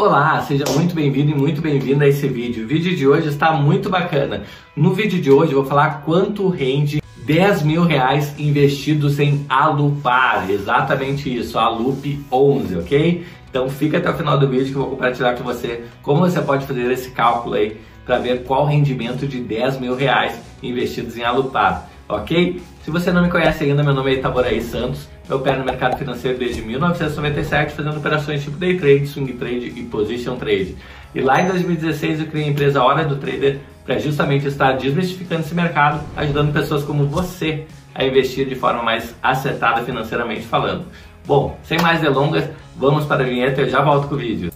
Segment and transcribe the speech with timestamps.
[0.00, 2.64] Olá, seja muito bem-vindo e muito bem-vinda a esse vídeo.
[2.64, 4.44] O vídeo de hoje está muito bacana.
[4.74, 10.50] No vídeo de hoje eu vou falar quanto rende 10 mil reais investidos em Alupar,
[10.50, 13.26] exatamente isso, Alup 11, ok?
[13.50, 16.40] Então fica até o final do vídeo que eu vou compartilhar com você como você
[16.40, 21.24] pode fazer esse cálculo aí para ver qual rendimento de 10 mil reais investidos em
[21.24, 22.62] Alupar, ok?
[22.84, 25.96] Se você não me conhece ainda, meu nome é Itaboraí Santos, eu opero no mercado
[25.96, 30.76] financeiro desde 1997 fazendo operações tipo day trade, swing trade e position trade.
[31.14, 35.42] E lá em 2016 eu criei a empresa Hora do Trader para justamente estar desmistificando
[35.42, 40.84] esse mercado, ajudando pessoas como você a investir de forma mais acertada financeiramente falando.
[41.26, 44.50] Bom, sem mais delongas, vamos para a vinheta e eu já volto com o vídeo.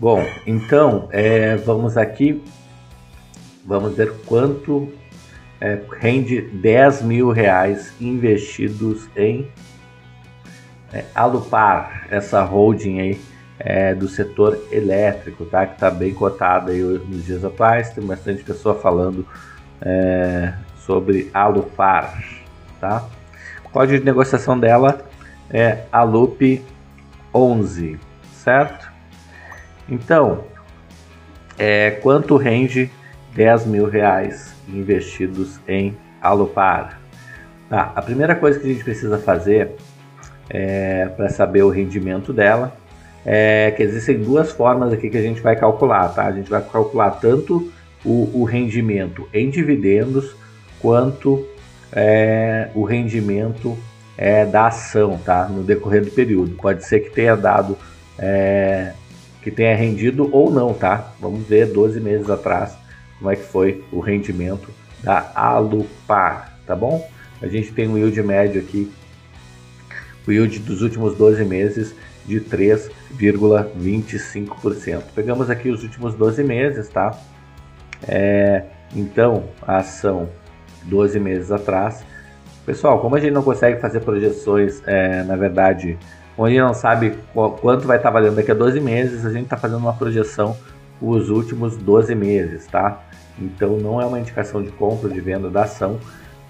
[0.00, 2.40] Bom, então é, vamos aqui,
[3.66, 4.92] vamos ver quanto
[5.60, 9.50] é, rende 10 mil reais investidos em
[10.92, 13.20] é, Alupar, essa holding aí
[13.58, 15.66] é, do setor elétrico, tá?
[15.66, 19.26] Que está bem cotada aí nos dias atuais, tem bastante pessoa falando
[19.80, 20.54] é,
[20.86, 22.22] sobre Alupar,
[22.80, 23.04] tá?
[23.64, 25.04] O código de negociação dela
[25.50, 26.64] é Alup
[27.34, 27.98] 11,
[28.32, 28.87] certo?
[29.88, 30.44] Então,
[31.58, 32.90] é, quanto rende
[33.34, 37.00] 10 mil reais investidos em Alupar?
[37.68, 39.72] Tá, a primeira coisa que a gente precisa fazer
[40.48, 42.76] é, para saber o rendimento dela
[43.24, 46.24] é que existem duas formas aqui que a gente vai calcular, tá?
[46.24, 47.70] A gente vai calcular tanto
[48.04, 50.34] o, o rendimento em dividendos
[50.80, 51.46] quanto
[51.92, 53.76] é, o rendimento
[54.16, 55.46] é, da ação, tá?
[55.46, 56.54] No decorrer do período.
[56.56, 57.76] Pode ser que tenha dado
[58.18, 58.92] é,
[59.42, 61.12] que tenha rendido ou não, tá?
[61.20, 62.76] Vamos ver 12 meses atrás
[63.18, 64.70] como é que foi o rendimento
[65.02, 67.06] da Alupar, tá bom?
[67.42, 68.90] A gente tem um yield médio aqui,
[70.26, 71.94] o yield dos últimos 12 meses
[72.26, 75.02] de 3,25%.
[75.14, 77.18] Pegamos aqui os últimos 12 meses, tá?
[78.06, 80.28] É, então, a ação
[80.84, 82.04] 12 meses atrás.
[82.64, 85.98] Pessoal, como a gente não consegue fazer projeções, é, na verdade,
[86.38, 87.18] onde não sabe
[87.60, 90.56] quanto vai estar valendo daqui a 12 meses, a gente está fazendo uma projeção
[91.00, 93.00] os últimos 12 meses, tá?
[93.38, 95.98] Então não é uma indicação de compra de venda da ação,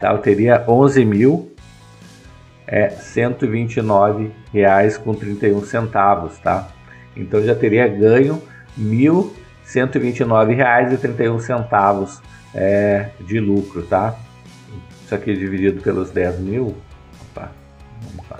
[0.00, 1.52] tá, eu teria 11 mil
[2.68, 6.68] é 129 reais com 31 centavos, tá?
[7.16, 8.42] Então já teria ganho
[8.78, 12.20] 1.129 reais e 31 centavos
[12.54, 14.14] é, de lucro, tá?
[15.02, 16.76] Isso aqui dividido pelos 10 mil,
[17.30, 17.50] opa,
[18.02, 18.37] vamos lá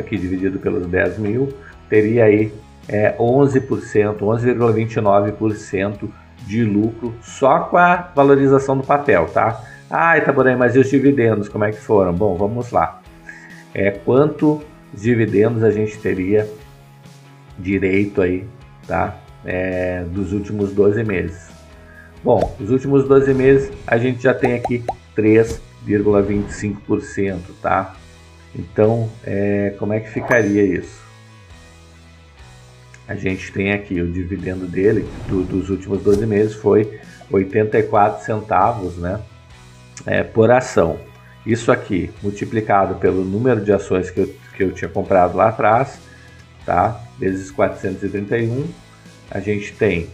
[0.00, 1.52] aqui dividido pelos 10 mil,
[1.88, 2.52] teria aí
[2.88, 6.08] é, 11%, 11,29%
[6.46, 9.64] de lucro só com a valorização do papel, tá?
[9.90, 12.12] Ah, Itaboraí, mas e os dividendos, como é que foram?
[12.12, 13.00] Bom, vamos lá.
[13.74, 14.62] É, quanto
[14.92, 16.46] dividendos a gente teria
[17.58, 18.46] direito aí,
[18.86, 19.16] tá?
[19.44, 21.50] É, dos últimos 12 meses.
[22.22, 24.82] Bom, os últimos 12 meses a gente já tem aqui
[25.16, 27.94] 3,25%, tá?
[28.58, 31.06] Então, é, como é que ficaria isso?
[33.08, 36.98] a gente tem aqui o dividendo dele do, dos últimos 12 meses foi
[37.30, 39.20] 84 centavos né,
[40.04, 40.98] é, por ação.
[41.44, 46.00] Isso aqui multiplicado pelo número de ações que eu, que eu tinha comprado lá atrás,
[46.64, 47.00] tá?
[47.18, 48.66] vezes 431,
[49.30, 50.08] a gente tem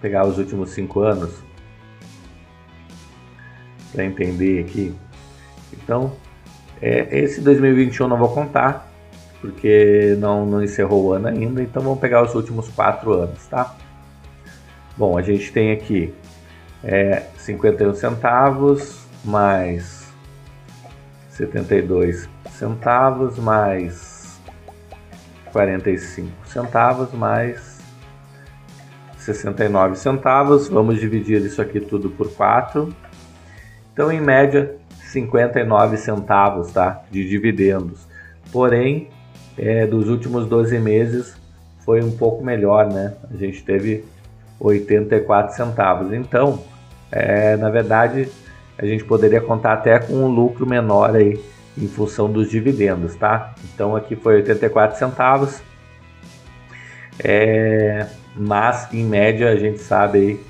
[0.00, 1.51] pegar os últimos 5 anos
[3.92, 4.94] para entender aqui.
[5.72, 6.12] Então,
[6.80, 8.90] é, esse 2021 não vou contar,
[9.40, 13.76] porque não, não encerrou o ano ainda, então vamos pegar os últimos 4 anos, tá?
[14.96, 16.12] Bom, a gente tem aqui
[16.82, 20.02] é, 51 centavos mais
[21.30, 24.40] 72 centavos mais
[25.52, 27.72] 45 centavos mais
[29.16, 30.68] 69 centavos.
[30.68, 32.94] Vamos dividir isso aqui tudo por 4.
[33.92, 34.74] Então, em média,
[35.04, 38.06] 59 centavos tá, de dividendos.
[38.50, 39.08] Porém,
[39.58, 41.36] é, dos últimos 12 meses
[41.84, 43.14] foi um pouco melhor, né?
[43.32, 44.04] A gente teve
[44.58, 46.12] 84 centavos.
[46.12, 46.62] Então,
[47.10, 48.28] é, na verdade,
[48.78, 51.38] a gente poderia contar até com um lucro menor aí
[51.76, 53.54] em função dos dividendos, tá?
[53.64, 55.62] Então aqui foi 84 centavos,
[57.22, 58.06] é,
[58.36, 60.40] mas em média a gente sabe aí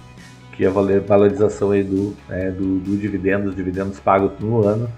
[0.53, 4.89] que a valorização aí do, é, do, do dividendo, os dividendos pagos no ano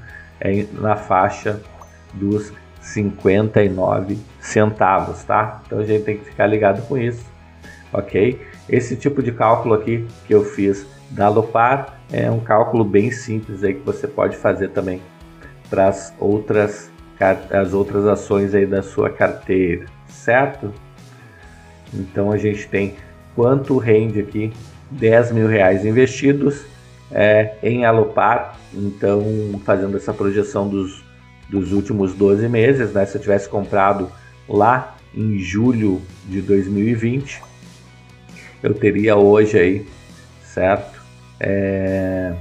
[0.41, 1.61] é na faixa
[2.13, 5.63] dos 59 centavos, tá?
[5.67, 7.25] Então a gente tem que ficar ligado com isso,
[7.93, 8.41] ok?
[8.69, 13.63] Esse tipo de cálculo aqui que eu fiz da Lupar é um cálculo bem simples
[13.63, 15.01] aí que você pode fazer também
[15.71, 16.93] para as outras
[17.51, 20.73] as outras ações aí da sua carteira, certo?
[21.93, 22.97] Então a gente tem
[23.35, 24.53] quanto rende aqui
[24.99, 26.65] 10 mil reais investidos
[27.11, 29.23] é, em Alupar, então
[29.65, 31.05] fazendo essa projeção dos,
[31.49, 33.07] dos últimos 12 meses, né?
[33.07, 34.11] Se eu tivesse comprado
[34.49, 37.41] lá em julho de 2020,
[38.63, 39.87] eu teria hoje aí,
[40.43, 41.03] certo?
[41.39, 42.35] É...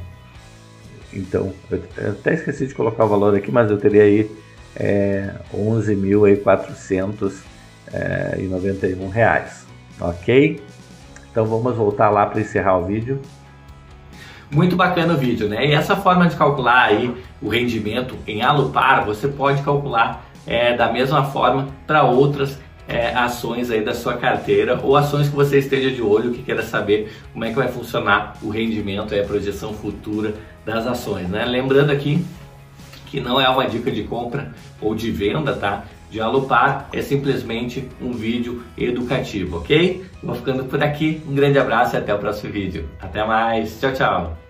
[1.11, 4.31] Então, eu até esqueci de colocar o valor aqui, mas eu teria aí
[4.75, 7.31] é, 11.491
[7.91, 8.37] é,
[9.13, 9.67] reais,
[9.99, 10.59] ok?
[11.33, 13.19] Então vamos voltar lá para encerrar o vídeo.
[14.51, 15.65] Muito bacana o vídeo, né?
[15.65, 20.91] E essa forma de calcular aí o rendimento em Alupar, você pode calcular é, da
[20.91, 25.89] mesma forma para outras é, ações aí da sua carteira ou ações que você esteja
[25.89, 29.73] de olho, que queira saber como é que vai funcionar o rendimento e a projeção
[29.73, 31.45] futura das ações, né?
[31.45, 32.23] Lembrando aqui
[33.07, 35.83] que não é uma dica de compra ou de venda, tá?
[36.13, 40.05] De Alupar é simplesmente um vídeo educativo, ok?
[40.21, 42.87] Vou ficando por aqui, um grande abraço e até o próximo vídeo.
[43.01, 44.42] Até mais, tchau, tchau!